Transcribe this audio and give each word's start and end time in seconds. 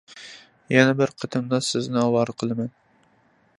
يەنە 0.75 0.95
بىر 1.01 1.13
قېتىمدا 1.23 1.61
سىزنى 1.67 2.01
ئاۋارە 2.05 2.37
قىلىمەن. 2.41 2.75